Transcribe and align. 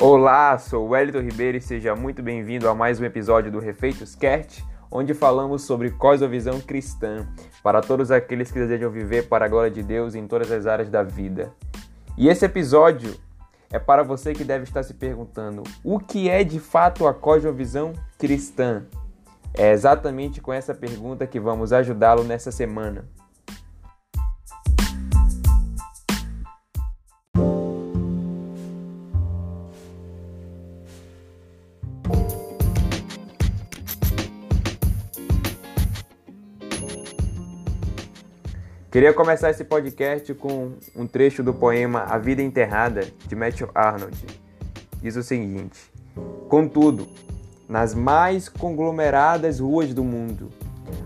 Olá, 0.00 0.56
sou 0.58 0.90
Wellington 0.90 1.22
Ribeiro 1.22 1.58
e 1.58 1.60
seja 1.60 1.96
muito 1.96 2.22
bem-vindo 2.22 2.68
a 2.68 2.74
mais 2.74 3.00
um 3.00 3.04
episódio 3.04 3.50
do 3.50 3.58
Refeitos 3.58 4.14
Cast, 4.14 4.64
onde 4.88 5.12
falamos 5.12 5.62
sobre 5.62 5.90
cosmovisão 5.90 6.60
cristã 6.60 7.26
para 7.64 7.80
todos 7.80 8.12
aqueles 8.12 8.48
que 8.52 8.60
desejam 8.60 8.92
viver 8.92 9.26
para 9.26 9.46
a 9.46 9.48
glória 9.48 9.72
de 9.72 9.82
Deus 9.82 10.14
em 10.14 10.24
todas 10.28 10.52
as 10.52 10.66
áreas 10.66 10.88
da 10.88 11.02
vida. 11.02 11.52
E 12.16 12.28
esse 12.28 12.44
episódio 12.44 13.12
é 13.72 13.78
para 13.80 14.04
você 14.04 14.32
que 14.32 14.44
deve 14.44 14.62
estar 14.62 14.84
se 14.84 14.94
perguntando: 14.94 15.64
o 15.82 15.98
que 15.98 16.30
é 16.30 16.44
de 16.44 16.60
fato 16.60 17.04
a 17.04 17.12
cosmovisão 17.12 17.92
cristã? 18.16 18.86
É 19.52 19.72
exatamente 19.72 20.40
com 20.40 20.52
essa 20.52 20.72
pergunta 20.72 21.26
que 21.26 21.40
vamos 21.40 21.72
ajudá-lo 21.72 22.22
nessa 22.22 22.52
semana. 22.52 23.04
Queria 38.98 39.14
começar 39.14 39.50
esse 39.50 39.62
podcast 39.62 40.34
com 40.34 40.72
um 40.96 41.06
trecho 41.06 41.40
do 41.40 41.54
poema 41.54 42.00
A 42.08 42.18
Vida 42.18 42.42
Enterrada, 42.42 43.06
de 43.28 43.36
Matthew 43.36 43.70
Arnold. 43.72 44.26
Diz 45.00 45.14
o 45.14 45.22
seguinte: 45.22 45.78
Contudo, 46.48 47.06
nas 47.68 47.94
mais 47.94 48.48
conglomeradas 48.48 49.60
ruas 49.60 49.94
do 49.94 50.02
mundo, 50.02 50.50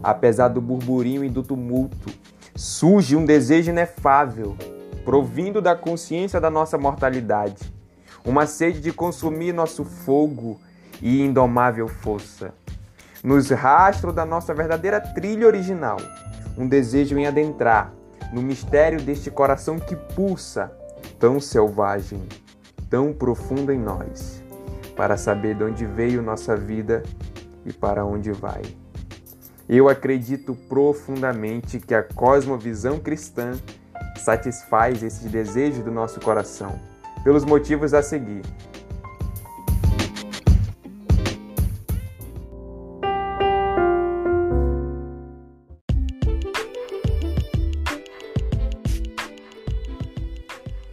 apesar 0.03 0.49
do 0.49 0.59
burburinho 0.59 1.23
e 1.23 1.29
do 1.29 1.43
tumulto, 1.43 2.09
surge 2.57 3.15
um 3.15 3.27
desejo 3.27 3.71
inefável, 3.73 4.57
provindo 5.05 5.61
da 5.61 5.77
consciência 5.77 6.41
da 6.41 6.49
nossa 6.49 6.79
mortalidade, 6.79 7.71
uma 8.25 8.47
sede 8.47 8.81
de 8.81 8.91
consumir 8.91 9.53
nosso 9.53 9.85
fogo 9.85 10.59
e 11.03 11.21
indomável 11.21 11.87
força. 11.89 12.55
Nos 13.23 13.51
rastros 13.51 14.15
da 14.15 14.25
nossa 14.25 14.55
verdadeira 14.55 14.99
trilha 14.99 15.47
original, 15.47 15.99
um 16.57 16.67
desejo 16.67 17.19
em 17.19 17.27
adentrar 17.27 17.93
no 18.33 18.43
mistério 18.43 19.01
deste 19.01 19.31
coração 19.31 19.79
que 19.79 19.95
pulsa, 19.95 20.73
tão 21.19 21.41
selvagem, 21.41 22.23
tão 22.89 23.13
profundo 23.13 23.73
em 23.73 23.79
nós, 23.79 24.43
para 24.97 25.17
saber 25.17 25.55
de 25.55 25.65
onde 25.65 25.85
veio 25.85 26.23
nossa 26.23 26.57
vida 26.57 27.03
e 27.65 27.73
para 27.73 28.05
onde 28.05 28.33
vai. 28.33 28.63
Eu 29.69 29.89
acredito 29.89 30.55
profundamente 30.69 31.79
que 31.79 31.95
a 31.95 32.03
cosmovisão 32.03 32.99
cristã 32.99 33.53
satisfaz 34.19 35.03
esse 35.03 35.29
desejo 35.29 35.83
do 35.83 35.91
nosso 35.91 36.21
coração, 36.21 36.79
pelos 37.25 37.45
motivos 37.45 37.95
a 37.95 38.03
seguir. 38.03 38.43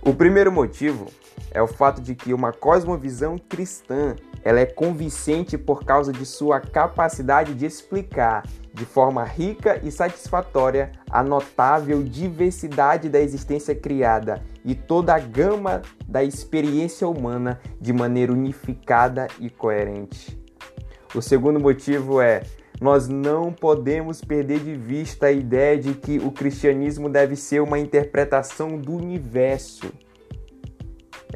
O 0.09 0.13
primeiro 0.15 0.51
motivo 0.51 1.05
é 1.51 1.61
o 1.61 1.67
fato 1.67 2.01
de 2.01 2.15
que 2.15 2.33
uma 2.33 2.51
cosmovisão 2.51 3.37
cristã 3.37 4.15
ela 4.43 4.59
é 4.59 4.65
convincente 4.65 5.55
por 5.55 5.83
causa 5.83 6.11
de 6.11 6.25
sua 6.25 6.59
capacidade 6.59 7.53
de 7.53 7.67
explicar 7.67 8.43
de 8.73 8.85
forma 8.85 9.23
rica 9.23 9.79
e 9.83 9.91
satisfatória 9.91 10.91
a 11.11 11.21
notável 11.21 12.01
diversidade 12.01 13.07
da 13.07 13.19
existência 13.19 13.75
criada 13.75 14.43
e 14.65 14.73
toda 14.73 15.13
a 15.13 15.19
gama 15.19 15.83
da 16.07 16.23
experiência 16.23 17.07
humana 17.07 17.59
de 17.79 17.93
maneira 17.93 18.33
unificada 18.33 19.27
e 19.39 19.47
coerente. 19.47 20.41
O 21.13 21.21
segundo 21.21 21.59
motivo 21.59 22.19
é 22.19 22.41
nós 22.79 23.09
não 23.09 23.51
podemos 23.51 24.21
perder 24.21 24.59
de 24.59 24.73
vista 24.73 25.27
a 25.27 25.31
ideia 25.31 25.77
de 25.77 25.93
que 25.93 26.17
o 26.19 26.31
cristianismo 26.31 27.09
deve 27.09 27.35
ser 27.35 27.61
uma 27.61 27.77
interpretação 27.77 28.77
do 28.77 28.95
universo. 28.95 29.91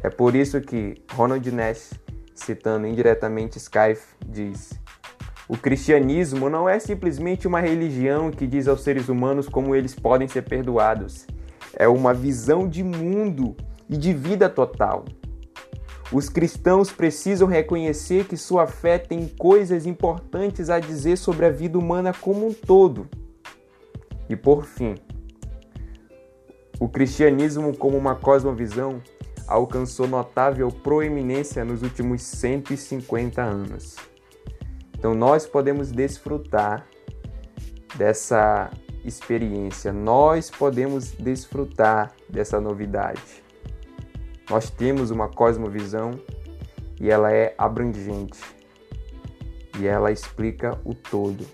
É 0.02 0.08
por 0.08 0.34
isso 0.34 0.60
que 0.60 0.94
Ronald 1.12 1.50
Nash, 1.50 1.92
citando 2.34 2.86
indiretamente 2.86 3.58
Skype, 3.58 4.00
diz: 4.26 4.72
O 5.46 5.56
cristianismo 5.56 6.48
não 6.48 6.68
é 6.68 6.78
simplesmente 6.78 7.46
uma 7.46 7.60
religião 7.60 8.30
que 8.30 8.46
diz 8.46 8.66
aos 8.66 8.82
seres 8.82 9.08
humanos 9.08 9.48
como 9.48 9.74
eles 9.74 9.94
podem 9.94 10.26
ser 10.26 10.42
perdoados. 10.42 11.26
É 11.74 11.86
uma 11.86 12.14
visão 12.14 12.66
de 12.68 12.82
mundo 12.82 13.54
e 13.88 13.96
de 13.96 14.14
vida 14.14 14.48
total. 14.48 15.04
Os 16.12 16.28
cristãos 16.28 16.92
precisam 16.92 17.48
reconhecer 17.48 18.26
que 18.26 18.36
sua 18.36 18.66
fé 18.66 18.98
tem 18.98 19.26
coisas 19.26 19.86
importantes 19.86 20.70
a 20.70 20.78
dizer 20.78 21.16
sobre 21.16 21.46
a 21.46 21.50
vida 21.50 21.78
humana 21.78 22.12
como 22.12 22.46
um 22.46 22.52
todo. 22.52 23.08
E 24.28 24.36
por 24.36 24.64
fim, 24.64 24.94
o 26.78 26.88
cristianismo, 26.88 27.76
como 27.76 27.96
uma 27.96 28.14
cosmovisão, 28.14 29.02
alcançou 29.46 30.06
notável 30.06 30.70
proeminência 30.70 31.64
nos 31.64 31.82
últimos 31.82 32.22
150 32.22 33.42
anos. 33.42 33.96
Então, 34.98 35.14
nós 35.14 35.46
podemos 35.46 35.90
desfrutar 35.90 36.86
dessa 37.96 38.70
experiência, 39.04 39.92
nós 39.92 40.50
podemos 40.50 41.12
desfrutar 41.12 42.12
dessa 42.28 42.60
novidade. 42.60 43.43
Nós 44.48 44.68
temos 44.70 45.10
uma 45.10 45.28
cosmovisão 45.28 46.20
e 47.00 47.10
ela 47.10 47.32
é 47.32 47.54
abrangente 47.56 48.40
e 49.78 49.86
ela 49.86 50.12
explica 50.12 50.78
o 50.84 50.94
todo. 50.94 51.46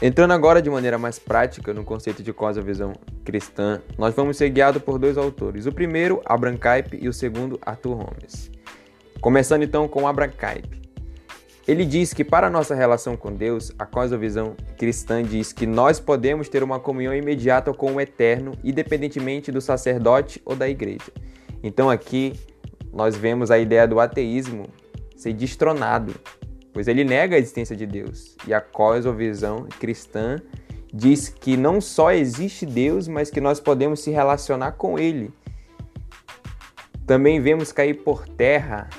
Entrando 0.00 0.32
agora 0.32 0.60
de 0.60 0.68
maneira 0.68 0.98
mais 0.98 1.16
prática 1.20 1.72
no 1.72 1.84
conceito 1.84 2.24
de 2.24 2.32
cosmovisão 2.32 2.92
cristã, 3.24 3.80
nós 3.96 4.12
vamos 4.14 4.36
ser 4.36 4.50
guiados 4.50 4.82
por 4.82 4.98
dois 4.98 5.16
autores. 5.16 5.64
O 5.64 5.72
primeiro, 5.72 6.20
Abraham 6.24 6.56
Kuyper, 6.56 6.98
e 7.00 7.08
o 7.08 7.12
segundo, 7.12 7.56
Arthur 7.62 7.94
Holmes. 7.94 8.50
Começando 9.20 9.62
então 9.62 9.86
com 9.86 10.08
Abraham 10.08 10.32
Kuyper. 10.32 10.81
Ele 11.72 11.86
diz 11.86 12.12
que 12.12 12.22
para 12.22 12.50
nossa 12.50 12.74
relação 12.74 13.16
com 13.16 13.32
Deus, 13.32 13.72
a 13.78 13.86
cosmovisão 13.86 14.54
cristã 14.76 15.22
diz 15.22 15.54
que 15.54 15.64
nós 15.64 15.98
podemos 15.98 16.46
ter 16.46 16.62
uma 16.62 16.78
comunhão 16.78 17.14
imediata 17.14 17.72
com 17.72 17.94
o 17.94 18.00
eterno, 18.00 18.52
independentemente 18.62 19.50
do 19.50 19.58
sacerdote 19.58 20.38
ou 20.44 20.54
da 20.54 20.68
igreja. 20.68 21.10
Então 21.62 21.88
aqui 21.88 22.34
nós 22.92 23.16
vemos 23.16 23.50
a 23.50 23.58
ideia 23.58 23.88
do 23.88 24.00
ateísmo 24.00 24.66
ser 25.16 25.32
destronado, 25.32 26.14
pois 26.74 26.88
ele 26.88 27.04
nega 27.04 27.36
a 27.36 27.38
existência 27.38 27.74
de 27.74 27.86
Deus. 27.86 28.36
E 28.46 28.52
a 28.52 28.60
cosmovisão 28.60 29.66
cristã 29.80 30.42
diz 30.92 31.30
que 31.30 31.56
não 31.56 31.80
só 31.80 32.12
existe 32.12 32.66
Deus, 32.66 33.08
mas 33.08 33.30
que 33.30 33.40
nós 33.40 33.60
podemos 33.60 34.00
se 34.00 34.10
relacionar 34.10 34.72
com 34.72 34.98
ele. 34.98 35.32
Também 37.06 37.40
vemos 37.40 37.72
cair 37.72 37.94
por 38.04 38.28
terra 38.28 38.90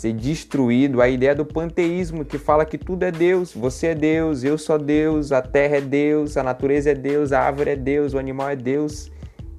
ser 0.00 0.14
destruído 0.14 1.02
a 1.02 1.10
ideia 1.10 1.34
do 1.34 1.44
panteísmo, 1.44 2.24
que 2.24 2.38
fala 2.38 2.64
que 2.64 2.78
tudo 2.78 3.02
é 3.02 3.10
Deus, 3.10 3.52
você 3.52 3.88
é 3.88 3.94
Deus, 3.94 4.42
eu 4.42 4.56
sou 4.56 4.78
Deus, 4.78 5.30
a 5.30 5.42
terra 5.42 5.76
é 5.76 5.80
Deus, 5.82 6.38
a 6.38 6.42
natureza 6.42 6.92
é 6.92 6.94
Deus, 6.94 7.32
a 7.32 7.42
árvore 7.42 7.72
é 7.72 7.76
Deus, 7.76 8.14
o 8.14 8.18
animal 8.18 8.48
é 8.48 8.56
Deus. 8.56 9.12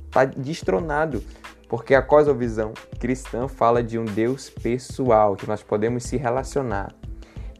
Está 0.08 0.26
destronado, 0.26 1.24
porque 1.70 1.94
a 1.94 2.02
cosmovisão 2.02 2.74
cristã 3.00 3.48
fala 3.48 3.84
de 3.84 4.00
um 4.00 4.06
Deus 4.06 4.50
pessoal, 4.50 5.36
que 5.36 5.48
nós 5.48 5.62
podemos 5.62 6.06
se 6.06 6.18
relacionar. 6.18 6.92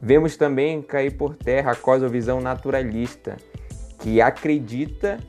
Vemos 0.02 0.36
também 0.36 0.82
cair 0.82 1.16
por 1.16 1.36
terra 1.36 1.74
a 1.74 1.76
cosmovisão 1.76 2.42
naturalista, 2.42 3.38
que 4.00 4.20
acredita 4.20 5.20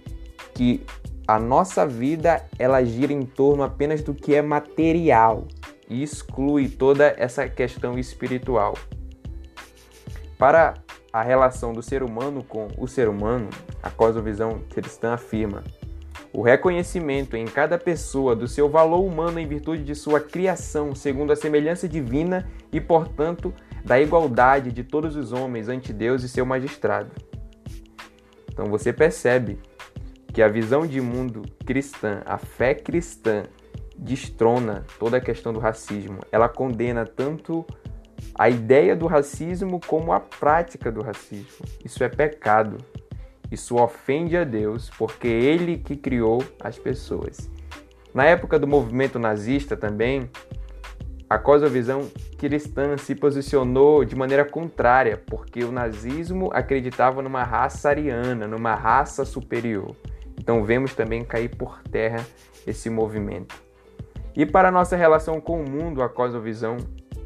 que 0.54 0.82
a 1.28 1.38
nossa 1.38 1.86
vida 1.86 2.46
ela 2.58 2.82
gira 2.82 3.12
em 3.12 3.26
torno 3.26 3.62
apenas 3.62 4.02
do 4.02 4.14
que 4.14 4.34
é 4.34 4.40
material 4.40 5.46
e 5.92 6.02
exclui 6.02 6.68
toda 6.68 7.14
essa 7.18 7.46
questão 7.46 7.98
espiritual. 7.98 8.74
Para 10.38 10.74
a 11.12 11.22
relação 11.22 11.74
do 11.74 11.82
ser 11.82 12.02
humano 12.02 12.42
com 12.42 12.68
o 12.78 12.88
ser 12.88 13.08
humano, 13.08 13.50
a 13.82 13.90
cosmovisão 13.90 14.60
cristã 14.70 15.12
afirma 15.12 15.62
o 16.32 16.40
reconhecimento 16.40 17.36
em 17.36 17.44
cada 17.44 17.76
pessoa 17.76 18.34
do 18.34 18.48
seu 18.48 18.66
valor 18.70 19.04
humano 19.04 19.38
em 19.38 19.46
virtude 19.46 19.84
de 19.84 19.94
sua 19.94 20.18
criação 20.18 20.94
segundo 20.94 21.30
a 21.30 21.36
semelhança 21.36 21.86
divina 21.86 22.48
e, 22.72 22.80
portanto, 22.80 23.52
da 23.84 24.00
igualdade 24.00 24.72
de 24.72 24.82
todos 24.82 25.14
os 25.14 25.30
homens 25.30 25.68
ante 25.68 25.92
Deus 25.92 26.22
e 26.22 26.28
seu 26.28 26.46
magistrado. 26.46 27.10
Então 28.50 28.66
você 28.66 28.94
percebe 28.94 29.58
que 30.32 30.40
a 30.40 30.48
visão 30.48 30.86
de 30.86 31.02
mundo 31.02 31.42
cristã, 31.66 32.22
a 32.24 32.38
fé 32.38 32.74
cristã, 32.74 33.42
destrona 34.02 34.84
toda 34.98 35.16
a 35.16 35.20
questão 35.20 35.52
do 35.52 35.60
racismo. 35.60 36.18
Ela 36.30 36.48
condena 36.48 37.06
tanto 37.06 37.64
a 38.34 38.48
ideia 38.48 38.96
do 38.96 39.06
racismo 39.06 39.80
como 39.86 40.12
a 40.12 40.20
prática 40.20 40.90
do 40.90 41.02
racismo. 41.02 41.64
Isso 41.84 42.02
é 42.02 42.08
pecado. 42.08 42.78
Isso 43.50 43.76
ofende 43.76 44.36
a 44.36 44.44
Deus, 44.44 44.90
porque 44.96 45.28
é 45.28 45.30
Ele 45.30 45.78
que 45.78 45.96
criou 45.96 46.42
as 46.60 46.78
pessoas. 46.78 47.50
Na 48.14 48.24
época 48.24 48.58
do 48.58 48.66
movimento 48.66 49.18
nazista 49.18 49.76
também, 49.76 50.30
a 51.28 51.38
cosmovisão 51.38 52.10
cristã 52.38 52.96
se 52.98 53.14
posicionou 53.14 54.04
de 54.04 54.16
maneira 54.16 54.44
contrária, 54.44 55.16
porque 55.16 55.64
o 55.64 55.72
nazismo 55.72 56.50
acreditava 56.52 57.22
numa 57.22 57.42
raça 57.42 57.88
ariana, 57.88 58.46
numa 58.46 58.74
raça 58.74 59.24
superior. 59.24 59.96
Então 60.38 60.64
vemos 60.64 60.94
também 60.94 61.24
cair 61.24 61.54
por 61.56 61.82
terra 61.84 62.24
esse 62.66 62.90
movimento. 62.90 63.71
E 64.34 64.46
para 64.46 64.70
nossa 64.70 64.96
relação 64.96 65.40
com 65.40 65.62
o 65.62 65.68
mundo, 65.68 66.02
a 66.02 66.08
cosmovisão 66.08 66.76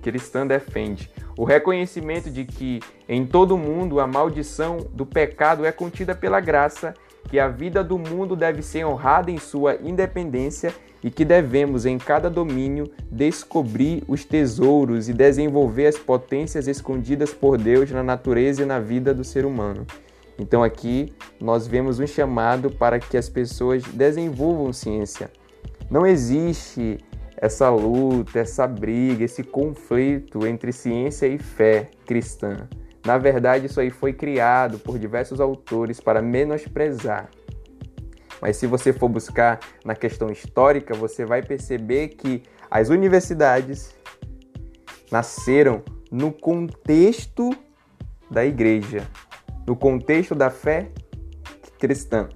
cristã 0.03 0.47
defende 0.47 1.11
o 1.37 1.45
reconhecimento 1.45 2.31
de 2.31 2.45
que 2.45 2.81
em 3.09 3.27
todo 3.27 3.55
o 3.55 3.59
mundo 3.59 4.01
a 4.01 4.07
maldição 4.07 4.79
do 4.93 5.05
pecado 5.05 5.67
é 5.67 5.73
contida 5.73 6.15
pela 6.15 6.41
graça, 6.41 6.95
que 7.29 7.39
a 7.39 7.49
vida 7.49 7.85
do 7.85 7.99
mundo 7.99 8.35
deve 8.35 8.63
ser 8.63 8.87
honrada 8.87 9.31
em 9.31 9.39
sua 9.39 9.77
independência 9.83 10.73
e 11.03 11.11
que 11.11 11.25
devemos, 11.25 11.85
em 11.85 11.99
cada 11.99 12.31
domínio, 12.31 12.91
descobrir 13.11 14.03
os 14.09 14.25
tesouros 14.25 15.09
e 15.09 15.13
desenvolver 15.13 15.89
as 15.89 15.99
potências 15.99 16.67
escondidas 16.67 17.35
por 17.35 17.59
Deus 17.59 17.91
na 17.91 18.03
natureza 18.03 18.63
e 18.63 18.67
na 18.67 18.81
vida 18.81 19.13
do 19.13 19.23
ser 19.23 19.45
humano. 19.45 19.87
Então, 20.39 20.63
aqui 20.63 21.13
nós 21.41 21.67
vemos 21.67 21.99
um 21.99 22.07
chamado 22.07 22.71
para 22.71 22.99
que 22.99 23.17
as 23.17 23.29
pessoas 23.29 23.83
desenvolvam 23.83 24.73
ciência. 24.73 25.31
Não 25.91 26.07
existe 26.07 26.99
essa 27.37 27.69
luta, 27.71 28.39
essa 28.39 28.67
briga, 28.67 29.25
esse 29.25 29.43
conflito 29.43 30.47
entre 30.47 30.73
ciência 30.73 31.27
e 31.27 31.39
fé 31.39 31.91
cristã. 32.05 32.69
Na 33.05 33.19
verdade, 33.19 33.67
isso 33.67 33.81
aí 33.81 33.91
foi 33.91 34.13
criado 34.13 34.79
por 34.79 34.99
diversos 34.99 35.41
autores 35.41 36.01
para 36.01 36.21
menosprezar. 36.21 37.31
Mas 38.41 38.57
se 38.57 38.67
você 38.67 38.93
for 38.93 39.09
buscar 39.09 39.61
na 39.85 39.95
questão 39.95 40.31
histórica, 40.31 40.95
você 40.95 41.25
vai 41.25 41.43
perceber 41.43 42.09
que 42.09 42.43
as 42.71 42.89
universidades 42.89 43.95
nasceram 45.11 45.83
no 46.11 46.33
contexto 46.33 47.51
da 48.31 48.45
igreja, 48.45 49.07
no 49.67 49.77
contexto 49.77 50.35
da 50.35 50.51
fé 50.51 50.91
cristã. 51.79 52.29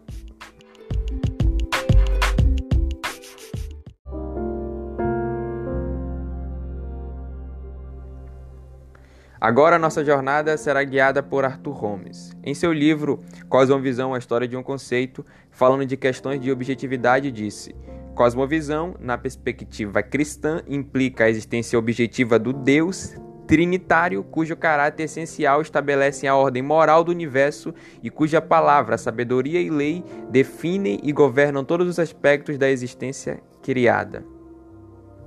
Agora 9.41 9.79
nossa 9.79 10.05
jornada 10.05 10.55
será 10.59 10.85
guiada 10.85 11.23
por 11.23 11.47
Arthur 11.47 11.73
Holmes. 11.73 12.37
Em 12.45 12.53
seu 12.53 12.75
livro 12.75 13.21
Cosmovisão, 13.49 14.13
a 14.13 14.19
história 14.19 14.47
de 14.47 14.55
um 14.55 14.63
conceito, 14.63 15.25
falando 15.51 15.87
de 15.87 15.97
questões 15.97 16.43
de 16.43 16.53
objetividade, 16.53 17.33
disse: 17.33 17.75
Cosmovisão, 18.15 18.95
na 19.01 19.17
perspectiva 19.17 20.03
cristã, 20.03 20.61
implica 20.69 21.25
a 21.25 21.31
existência 21.31 21.79
objetiva 21.79 22.39
do 22.39 22.53
Deus 22.53 23.17
trinitário, 23.47 24.23
cujo 24.23 24.55
caráter 24.55 25.05
essencial 25.05 25.61
estabelece 25.61 26.25
a 26.29 26.37
ordem 26.37 26.63
moral 26.63 27.03
do 27.03 27.11
universo 27.11 27.75
e 28.01 28.09
cuja 28.09 28.41
palavra, 28.41 28.97
sabedoria 28.97 29.61
e 29.61 29.69
lei 29.71 30.05
definem 30.31 31.01
e 31.03 31.11
governam 31.13 31.65
todos 31.65 31.89
os 31.89 31.99
aspectos 31.99 32.57
da 32.59 32.71
existência 32.71 33.41
criada. 33.61 34.23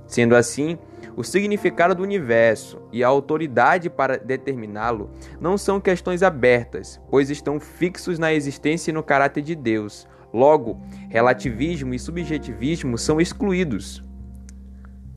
Sendo 0.06 0.34
assim, 0.34 0.78
o 1.16 1.22
significado 1.22 1.94
do 1.94 2.02
universo 2.02 2.82
e 2.92 3.04
a 3.04 3.08
autoridade 3.08 3.88
para 3.88 4.18
determiná-lo 4.18 5.10
não 5.40 5.56
são 5.56 5.80
questões 5.80 6.22
abertas, 6.22 7.00
pois 7.08 7.30
estão 7.30 7.60
fixos 7.60 8.18
na 8.18 8.32
existência 8.32 8.90
e 8.90 8.94
no 8.94 9.02
caráter 9.02 9.42
de 9.42 9.54
Deus. 9.54 10.08
Logo, 10.32 10.80
relativismo 11.08 11.94
e 11.94 11.98
subjetivismo 11.98 12.98
são 12.98 13.20
excluídos. 13.20 14.02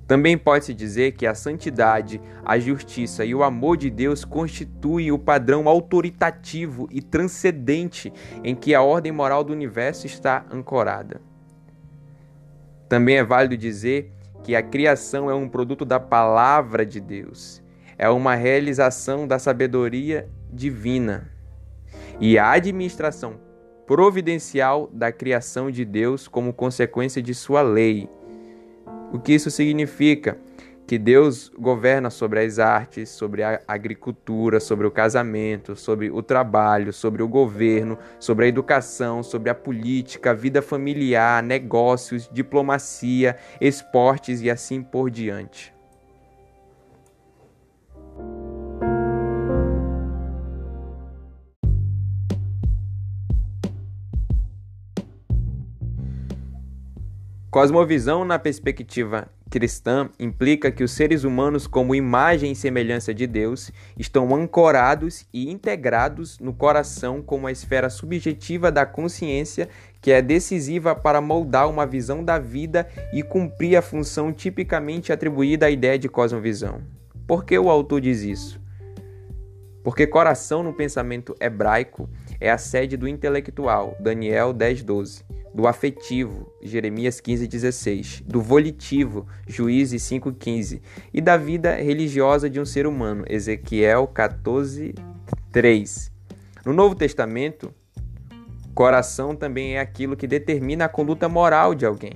Também 0.08 0.38
pode-se 0.38 0.74
dizer 0.74 1.14
que 1.14 1.28
a 1.28 1.36
santidade, 1.36 2.22
a 2.46 2.58
justiça 2.58 3.26
e 3.26 3.36
o 3.36 3.44
amor 3.44 3.76
de 3.76 3.90
Deus 3.90 4.24
constituem 4.24 5.12
o 5.12 5.20
padrão 5.20 5.68
autoritativo 5.68 6.88
e 6.90 7.02
transcendente 7.02 8.14
em 8.42 8.56
que 8.56 8.74
a 8.74 8.82
ordem 8.82 9.12
moral 9.12 9.44
do 9.44 9.52
universo 9.52 10.06
está 10.06 10.46
ancorada. 10.50 11.20
Também 12.88 13.18
é 13.18 13.24
válido 13.24 13.58
dizer 13.58 14.14
que 14.48 14.56
a 14.56 14.64
criação 14.64 15.30
é 15.30 15.36
um 15.36 15.50
produto 15.50 15.84
da 15.84 16.00
palavra 16.00 16.86
de 16.86 17.02
Deus, 17.02 17.62
é 17.98 18.10
uma 18.10 18.34
realização 18.34 19.28
da 19.28 19.38
sabedoria 19.38 20.30
divina 20.50 21.30
e 22.18 22.40
a 22.40 22.52
administração 22.52 23.42
providencial 23.86 24.90
da 24.94 25.12
criação 25.12 25.70
de 25.70 25.84
Deus 25.84 26.30
como 26.30 26.54
consequência 26.54 27.22
de 27.22 27.34
sua 27.34 27.62
lei. 27.62 28.10
O 29.12 29.20
que 29.20 29.34
isso 29.34 29.52
significa? 29.52 30.38
Que 30.88 30.98
Deus 30.98 31.52
governa 31.60 32.10
sobre 32.10 32.40
as 32.40 32.60
artes, 32.60 33.10
sobre 33.10 33.44
a 33.44 33.62
agricultura, 33.68 34.62
sobre 34.62 34.88
o 34.88 34.92
casamento, 34.92 35.76
sobre 35.76 36.10
o 36.10 36.24
trabalho, 36.24 36.94
sobre 36.94 37.22
o 37.22 37.28
governo, 37.28 38.00
sobre 38.18 38.46
a 38.46 38.48
educação, 38.48 39.22
sobre 39.22 39.50
a 39.50 39.56
política, 39.56 40.34
vida 40.34 40.62
familiar, 40.62 41.44
negócios, 41.44 42.30
diplomacia, 42.32 43.36
esportes 43.60 44.42
e 44.42 44.50
assim 44.50 44.82
por 44.82 45.12
diante. 45.12 45.77
Cosmovisão 57.58 58.24
na 58.24 58.38
perspectiva 58.38 59.30
cristã 59.50 60.12
implica 60.20 60.72
que 60.72 60.84
os 60.84 60.92
seres 60.92 61.24
humanos, 61.24 61.66
como 61.66 61.96
imagem 61.96 62.52
e 62.52 62.56
semelhança 62.56 63.16
de 63.16 63.26
Deus, 63.26 63.72
estão 63.98 64.36
ancorados 64.36 65.26
e 65.34 65.50
integrados 65.50 66.38
no 66.38 66.54
coração 66.54 67.20
como 67.20 67.48
a 67.48 67.52
esfera 67.52 67.90
subjetiva 67.90 68.72
da 68.72 68.86
consciência 68.86 69.70
que 70.00 70.12
é 70.12 70.22
decisiva 70.22 70.94
para 70.94 71.20
moldar 71.20 71.68
uma 71.68 71.88
visão 71.88 72.24
da 72.24 72.38
vida 72.38 72.88
e 73.12 73.24
cumprir 73.24 73.76
a 73.76 73.82
função 73.82 74.32
tipicamente 74.32 75.12
atribuída 75.12 75.66
à 75.66 75.72
ideia 75.72 75.98
de 75.98 76.08
cosmovisão. 76.08 76.84
Por 77.26 77.44
que 77.44 77.58
o 77.58 77.72
autor 77.72 78.02
diz 78.02 78.22
isso? 78.22 78.62
Porque 79.84 80.06
coração 80.06 80.62
no 80.62 80.74
pensamento 80.74 81.36
hebraico 81.42 82.08
é 82.40 82.52
a 82.52 82.58
sede 82.60 82.96
do 82.96 83.08
intelectual, 83.08 83.98
Daniel 84.00 84.54
10:12 84.54 85.26
do 85.58 85.66
afetivo, 85.66 86.54
Jeremias 86.62 87.20
15:16, 87.20 88.22
do 88.28 88.40
volitivo, 88.40 89.26
Juízes 89.48 90.04
5:15, 90.04 90.84
e 91.12 91.20
da 91.20 91.36
vida 91.36 91.74
religiosa 91.78 92.48
de 92.48 92.60
um 92.60 92.66
ser 92.66 92.86
humano, 92.86 93.26
Ezequiel 93.28 94.08
14:3. 94.08 96.12
No 96.64 96.74
Novo 96.74 96.94
Testamento, 96.94 97.74
coração 98.76 99.36
também 99.36 99.78
é 99.78 99.80
aquilo 99.80 100.16
que 100.16 100.28
determina 100.28 100.86
a 100.86 100.90
conduta 100.90 101.28
moral 101.28 101.74
de 101.74 101.88
alguém. 101.88 102.14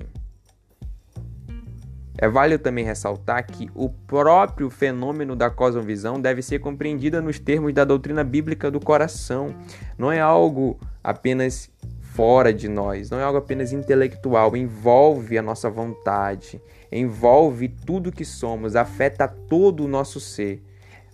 É 2.16 2.28
válido 2.28 2.62
também 2.62 2.84
ressaltar 2.84 3.44
que 3.44 3.68
o 3.74 3.88
próprio 3.88 4.70
fenômeno 4.70 5.34
da 5.34 5.50
cosmovisão 5.50 6.20
deve 6.20 6.42
ser 6.42 6.60
compreendida 6.60 7.20
nos 7.20 7.40
termos 7.40 7.74
da 7.74 7.84
doutrina 7.84 8.22
bíblica 8.22 8.70
do 8.70 8.78
coração. 8.78 9.52
Não 9.98 10.12
é 10.12 10.20
algo 10.20 10.78
apenas 11.02 11.71
fora 12.14 12.52
de 12.52 12.68
nós, 12.68 13.10
não 13.10 13.18
é 13.18 13.22
algo 13.22 13.38
apenas 13.38 13.72
intelectual, 13.72 14.54
envolve 14.54 15.38
a 15.38 15.42
nossa 15.42 15.70
vontade, 15.70 16.60
envolve 16.90 17.68
tudo 17.68 18.12
que 18.12 18.24
somos, 18.24 18.76
afeta 18.76 19.26
todo 19.26 19.84
o 19.84 19.88
nosso 19.88 20.20
ser, 20.20 20.62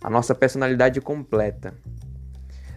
a 0.03 0.11
nossa 0.11 0.35
personalidade 0.35 1.01
completa. 1.01 1.73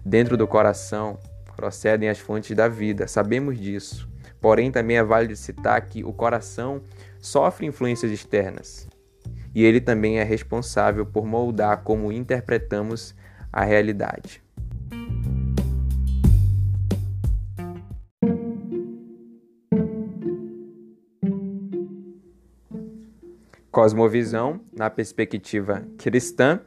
Dentro 0.05 0.37
do 0.37 0.47
coração 0.47 1.17
procedem 1.55 2.09
as 2.09 2.19
fontes 2.19 2.55
da 2.55 2.67
vida, 2.67 3.07
sabemos 3.07 3.59
disso. 3.59 4.07
Porém, 4.39 4.71
também 4.71 4.97
é 4.97 5.03
válido 5.03 5.35
citar 5.35 5.81
que 5.87 6.03
o 6.03 6.13
coração 6.13 6.81
sofre 7.19 7.65
influências 7.65 8.11
externas 8.11 8.87
e 9.53 9.63
ele 9.63 9.81
também 9.81 10.19
é 10.19 10.23
responsável 10.23 11.05
por 11.05 11.25
moldar 11.25 11.83
como 11.83 12.11
interpretamos 12.11 13.15
a 13.51 13.63
realidade. 13.63 14.41
Cosmovisão, 23.71 24.59
na 24.77 24.89
perspectiva 24.89 25.83
cristã, 25.97 26.59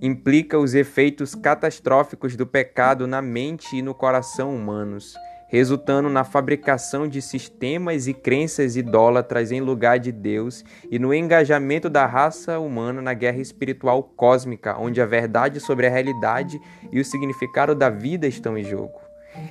implica 0.00 0.58
os 0.58 0.74
efeitos 0.74 1.34
catastróficos 1.34 2.36
do 2.36 2.46
pecado 2.46 3.06
na 3.06 3.20
mente 3.20 3.76
e 3.76 3.82
no 3.82 3.94
coração 3.94 4.56
humanos, 4.56 5.14
resultando 5.48 6.08
na 6.08 6.24
fabricação 6.24 7.06
de 7.06 7.20
sistemas 7.20 8.06
e 8.06 8.14
crenças 8.14 8.76
idólatras 8.76 9.52
em 9.52 9.60
lugar 9.60 9.98
de 9.98 10.10
Deus 10.10 10.64
e 10.90 10.98
no 10.98 11.12
engajamento 11.12 11.90
da 11.90 12.06
raça 12.06 12.58
humana 12.58 13.02
na 13.02 13.12
guerra 13.12 13.38
espiritual 13.38 14.02
cósmica, 14.02 14.78
onde 14.78 15.02
a 15.02 15.06
verdade 15.06 15.60
sobre 15.60 15.86
a 15.86 15.90
realidade 15.90 16.58
e 16.90 16.98
o 16.98 17.04
significado 17.04 17.74
da 17.74 17.90
vida 17.90 18.26
estão 18.26 18.56
em 18.56 18.64
jogo. 18.64 18.98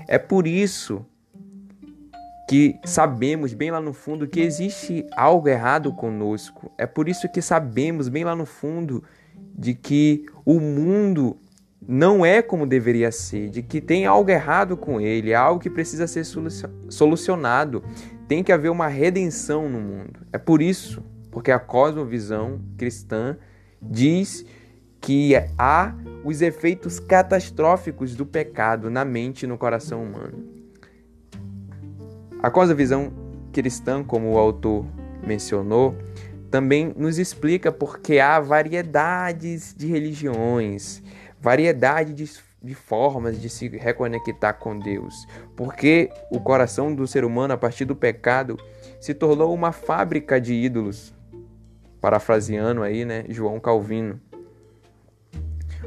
É 0.08 0.18
por 0.18 0.48
isso 0.48 1.06
que 2.52 2.78
sabemos 2.84 3.54
bem 3.54 3.72
lá 3.72 3.80
no 3.80 3.94
fundo 3.94 4.28
que 4.28 4.42
existe 4.42 5.06
algo 5.16 5.48
errado 5.48 5.94
conosco. 5.94 6.70
É 6.78 6.86
por 6.86 7.08
isso 7.08 7.32
que 7.32 7.42
sabemos 7.42 8.10
bem 8.10 8.26
lá 8.26 8.36
no 8.36 8.46
fundo 8.46 9.06
de 9.58 9.74
que 9.74 10.26
o 10.44 10.60
mundo 10.60 11.38
não 11.88 12.26
é 12.26 12.42
como 12.42 12.68
deveria 12.68 13.10
ser, 13.10 13.50
de 13.50 13.64
que 13.64 13.80
tem 13.80 14.06
algo 14.06 14.30
errado 14.30 14.76
com 14.76 15.00
ele, 15.00 15.34
algo 15.34 15.62
que 15.62 15.70
precisa 15.70 16.06
ser 16.08 16.26
solucionado. 16.90 17.82
Tem 18.28 18.44
que 18.44 18.52
haver 18.52 18.70
uma 18.70 18.90
redenção 18.90 19.70
no 19.70 19.80
mundo. 19.80 20.20
É 20.34 20.38
por 20.38 20.62
isso, 20.62 21.02
porque 21.32 21.54
a 21.54 21.60
cosmovisão 21.60 22.60
cristã 22.78 23.38
diz 23.82 24.46
que 25.00 25.36
há 25.58 25.96
os 26.26 26.42
efeitos 26.42 27.00
catastróficos 27.00 28.14
do 28.14 28.26
pecado 28.26 28.90
na 28.90 29.06
mente 29.06 29.44
e 29.44 29.48
no 29.48 29.58
coração 29.58 30.04
humano. 30.04 30.61
A 32.42 32.50
cosmovisão 32.50 33.14
cristã, 33.54 34.04
como 34.04 34.32
o 34.32 34.38
autor 34.40 34.86
mencionou, 35.24 35.96
também 36.50 36.92
nos 36.98 37.20
explica 37.20 37.72
porque 37.72 38.20
há 38.20 38.40
variedades 38.40 39.76
de 39.78 39.86
religiões, 39.86 41.04
variedade 41.40 42.14
de, 42.14 42.30
de 42.62 42.74
formas 42.74 43.40
de 43.40 43.48
se 43.48 43.68
reconectar 43.68 44.58
com 44.58 44.78
Deus, 44.78 45.28
porque 45.56 46.10
o 46.32 46.40
coração 46.40 46.94
do 46.94 47.06
ser 47.06 47.24
humano, 47.24 47.54
a 47.54 47.58
partir 47.58 47.86
do 47.86 47.96
pecado, 47.96 48.58
se 49.00 49.14
tornou 49.14 49.54
uma 49.54 49.72
fábrica 49.72 50.42
de 50.42 50.54
ídolos. 50.54 51.14
Parafraseando 52.02 52.82
aí, 52.82 53.06
né, 53.06 53.24
João 53.30 53.60
Calvino. 53.60 54.20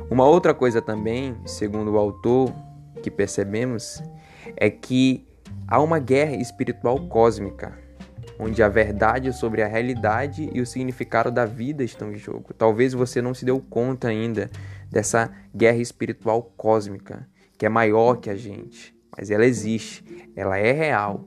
Uma 0.09 0.25
outra 0.25 0.55
coisa 0.55 0.81
também, 0.81 1.37
segundo 1.45 1.91
o 1.91 1.99
autor, 1.99 2.55
que 3.03 3.11
percebemos 3.11 4.01
é 4.57 4.71
que 4.71 5.27
há 5.67 5.81
uma 5.81 5.99
guerra 5.99 6.37
espiritual 6.37 7.09
cósmica, 7.09 7.79
onde 8.39 8.63
a 8.63 8.69
verdade 8.69 9.33
sobre 9.33 9.63
a 9.63 9.67
realidade 9.67 10.51
e 10.53 10.61
o 10.61 10.67
significado 10.67 11.31
da 11.31 11.45
vida 11.45 11.83
estão 11.83 12.13
em 12.13 12.17
jogo. 12.17 12.53
Talvez 12.55 12.93
você 12.93 13.23
não 13.23 13.35
se 13.35 13.45
deu 13.45 13.61
conta 13.61 14.09
ainda 14.09 14.51
dessa 14.91 15.33
guerra 15.55 15.79
espiritual 15.79 16.43
cósmica, 16.57 17.29
que 17.57 17.67
é 17.67 17.69
maior 17.69 18.17
que 18.17 18.31
a 18.31 18.37
gente, 18.37 18.95
mas 19.17 19.31
ela 19.31 19.47
existe, 19.47 20.05
ela 20.35 20.59
é 20.59 20.73
real 20.73 21.25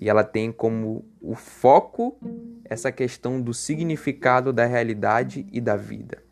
e 0.00 0.08
ela 0.08 0.24
tem 0.24 0.50
como 0.50 1.04
o 1.20 1.34
foco 1.34 2.18
essa 2.64 2.92
questão 2.92 3.40
do 3.40 3.52
significado 3.52 4.52
da 4.52 4.64
realidade 4.64 5.46
e 5.52 5.60
da 5.60 5.76
vida. 5.76 6.27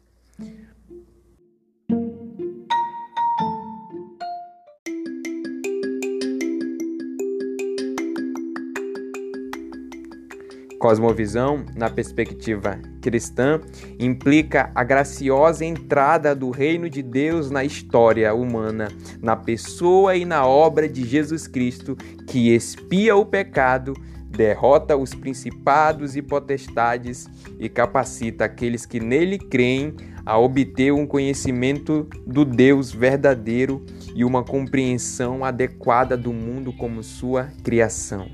Cosmovisão, 10.87 11.65
na 11.75 11.91
perspectiva 11.91 12.79
cristã, 13.03 13.61
implica 13.99 14.71
a 14.73 14.85
graciosa 14.85 15.65
entrada 15.65 16.33
do 16.33 16.51
reino 16.51 16.89
de 16.89 17.03
Deus 17.03 17.51
na 17.51 17.65
história 17.65 18.33
humana, 18.33 18.87
na 19.21 19.35
pessoa 19.35 20.15
e 20.15 20.25
na 20.25 20.47
obra 20.47 20.89
de 20.89 21.05
Jesus 21.05 21.49
Cristo, 21.49 21.97
que 22.29 22.55
expia 22.55 23.17
o 23.17 23.27
pecado, 23.27 23.95
derrota 24.31 24.97
os 24.97 25.13
principados 25.13 26.15
e 26.15 26.23
potestades 26.23 27.29
e 27.59 27.69
capacita 27.69 28.45
aqueles 28.45 28.87
que 28.87 29.01
nele 29.01 29.39
creem 29.39 29.93
a 30.25 30.39
obter 30.39 30.93
um 30.93 31.05
conhecimento 31.05 32.09
do 32.25 32.45
Deus 32.45 32.93
verdadeiro 32.93 33.85
e 34.15 34.25
uma 34.25 34.45
compreensão 34.45 35.45
adequada 35.45 36.17
do 36.17 36.33
mundo 36.33 36.73
como 36.73 37.03
sua 37.03 37.49
criação. 37.65 38.31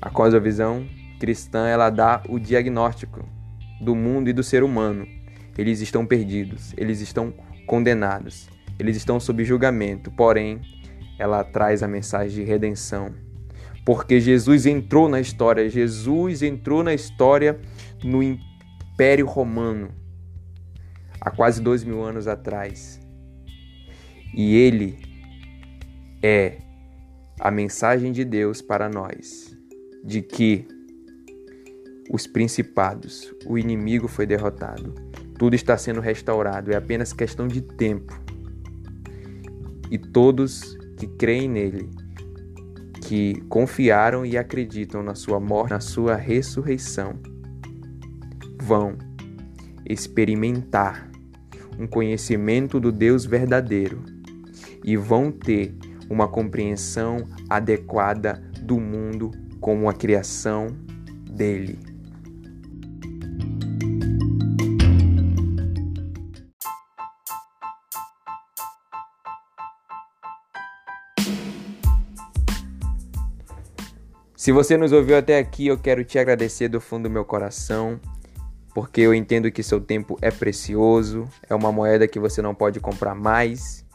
A 0.00 0.10
cosmovisão 0.10 0.86
cristã 1.18 1.66
ela 1.66 1.90
dá 1.90 2.22
o 2.28 2.38
diagnóstico 2.38 3.28
do 3.80 3.94
mundo 3.94 4.28
e 4.28 4.32
do 4.32 4.42
ser 4.42 4.62
humano. 4.62 5.06
Eles 5.56 5.80
estão 5.80 6.04
perdidos, 6.04 6.74
eles 6.76 7.00
estão 7.00 7.32
condenados, 7.66 8.48
eles 8.78 8.96
estão 8.96 9.20
sob 9.20 9.44
julgamento. 9.44 10.10
Porém, 10.10 10.60
ela 11.18 11.44
traz 11.44 11.82
a 11.82 11.88
mensagem 11.88 12.44
de 12.44 12.50
redenção. 12.50 13.14
Porque 13.84 14.18
Jesus 14.18 14.66
entrou 14.66 15.08
na 15.08 15.20
história, 15.20 15.68
Jesus 15.68 16.42
entrou 16.42 16.82
na 16.82 16.94
história 16.94 17.60
no 18.02 18.22
Império 18.22 19.26
Romano, 19.26 19.90
há 21.20 21.30
quase 21.30 21.60
dois 21.60 21.84
mil 21.84 22.02
anos 22.02 22.26
atrás. 22.26 23.00
E 24.34 24.56
ele 24.56 24.98
é 26.22 26.58
a 27.38 27.50
mensagem 27.50 28.10
de 28.10 28.24
Deus 28.24 28.62
para 28.62 28.88
nós 28.88 29.54
de 30.04 30.20
que 30.20 30.66
os 32.10 32.26
principados, 32.26 33.32
o 33.46 33.58
inimigo 33.58 34.08
foi 34.08 34.26
derrotado, 34.26 34.94
tudo 35.38 35.54
está 35.54 35.76
sendo 35.76 36.00
restaurado, 36.00 36.72
é 36.72 36.76
apenas 36.76 37.12
questão 37.12 37.48
de 37.48 37.60
tempo. 37.60 38.18
E 39.90 39.98
todos 39.98 40.76
que 40.96 41.06
creem 41.06 41.48
nele, 41.48 41.90
que 43.02 43.40
confiaram 43.48 44.24
e 44.24 44.38
acreditam 44.38 45.02
na 45.02 45.14
sua 45.14 45.38
morte, 45.38 45.70
na 45.70 45.80
sua 45.80 46.14
ressurreição, 46.14 47.18
vão 48.60 48.96
experimentar 49.84 51.10
um 51.78 51.86
conhecimento 51.86 52.80
do 52.80 52.90
Deus 52.90 53.24
verdadeiro 53.24 54.02
e 54.82 54.96
vão 54.96 55.30
ter 55.30 55.74
uma 56.08 56.28
compreensão 56.28 57.26
adequada 57.48 58.42
do 58.62 58.78
mundo 58.78 59.30
como 59.60 59.88
a 59.88 59.92
criação 59.92 60.68
dele. 61.30 61.93
Se 74.44 74.52
você 74.52 74.76
nos 74.76 74.92
ouviu 74.92 75.16
até 75.16 75.38
aqui, 75.38 75.68
eu 75.68 75.78
quero 75.78 76.04
te 76.04 76.18
agradecer 76.18 76.68
do 76.68 76.78
fundo 76.78 77.04
do 77.04 77.10
meu 77.10 77.24
coração, 77.24 77.98
porque 78.74 79.00
eu 79.00 79.14
entendo 79.14 79.50
que 79.50 79.62
seu 79.62 79.80
tempo 79.80 80.18
é 80.20 80.30
precioso, 80.30 81.24
é 81.48 81.54
uma 81.54 81.72
moeda 81.72 82.06
que 82.06 82.20
você 82.20 82.42
não 82.42 82.54
pode 82.54 82.78
comprar 82.78 83.14
mais. 83.14 83.86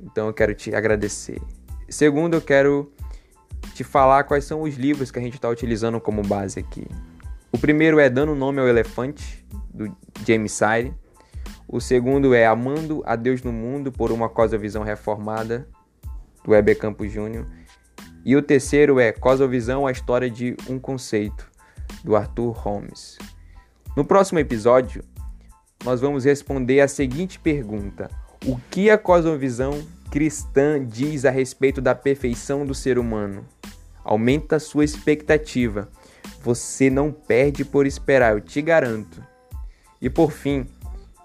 Então 0.00 0.26
eu 0.26 0.34
quero 0.34 0.52
te 0.52 0.74
agradecer. 0.74 1.40
Segundo, 1.88 2.34
eu 2.34 2.40
quero 2.40 2.92
te 3.72 3.84
falar 3.84 4.24
quais 4.24 4.44
são 4.44 4.62
os 4.62 4.74
livros 4.74 5.12
que 5.12 5.20
a 5.20 5.22
gente 5.22 5.34
está 5.34 5.48
utilizando 5.48 6.00
como 6.00 6.22
base 6.22 6.58
aqui. 6.58 6.88
O 7.52 7.56
primeiro 7.56 8.00
é 8.00 8.10
Dando 8.10 8.34
Nome 8.34 8.58
ao 8.58 8.66
Elefante, 8.66 9.46
do 9.72 9.96
James 10.26 10.50
Sire. 10.50 10.92
O 11.68 11.80
segundo 11.80 12.34
é 12.34 12.44
Amando 12.46 13.00
a 13.06 13.14
Deus 13.14 13.44
no 13.44 13.52
Mundo 13.52 13.92
por 13.92 14.10
uma 14.10 14.28
Cosmovisão 14.28 14.82
Reformada, 14.82 15.68
do 16.42 16.50
Weber 16.50 16.76
Campos 16.76 17.12
Júnior. 17.12 17.46
E 18.24 18.34
o 18.34 18.42
terceiro 18.42 18.98
é 18.98 19.12
Cosmovisão, 19.12 19.86
a 19.86 19.92
História 19.92 20.30
de 20.30 20.56
um 20.66 20.78
Conceito, 20.78 21.46
do 22.02 22.16
Arthur 22.16 22.52
Holmes. 22.52 23.18
No 23.94 24.02
próximo 24.02 24.38
episódio, 24.38 25.04
nós 25.84 26.00
vamos 26.00 26.24
responder 26.24 26.80
a 26.80 26.88
seguinte 26.88 27.38
pergunta: 27.38 28.10
O 28.46 28.58
que 28.70 28.88
a 28.88 28.96
cosmovisão 28.96 29.86
cristã 30.10 30.82
diz 30.82 31.26
a 31.26 31.30
respeito 31.30 31.82
da 31.82 31.94
perfeição 31.94 32.64
do 32.64 32.74
ser 32.74 32.98
humano? 32.98 33.44
Aumenta 34.02 34.58
sua 34.58 34.84
expectativa. 34.84 35.88
Você 36.42 36.88
não 36.88 37.12
perde 37.12 37.62
por 37.62 37.86
esperar, 37.86 38.32
eu 38.32 38.40
te 38.40 38.62
garanto. 38.62 39.22
E 40.00 40.08
por 40.08 40.32
fim, 40.32 40.66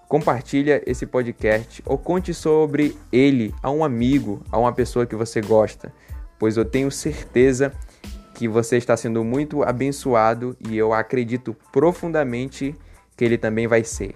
compartilha 0.09 0.83
esse 0.85 1.05
podcast 1.05 1.81
ou 1.85 1.97
conte 1.97 2.33
sobre 2.33 2.97
ele 3.09 3.55
a 3.63 3.71
um 3.71 3.85
amigo, 3.85 4.43
a 4.51 4.57
uma 4.57 4.73
pessoa 4.73 5.05
que 5.05 5.15
você 5.15 5.39
gosta, 5.39 5.93
pois 6.39 6.57
eu 6.57 6.65
tenho 6.65 6.89
certeza 6.89 7.73
que 8.33 8.47
você 8.47 8.77
está 8.77 8.95
sendo 8.95 9.23
muito 9.23 9.61
abençoado 9.63 10.55
e 10.59 10.77
eu 10.77 10.93
acredito 10.93 11.53
profundamente 11.71 12.73
que 13.17 13.25
ele 13.25 13.37
também 13.37 13.67
vai 13.67 13.83
ser. 13.83 14.15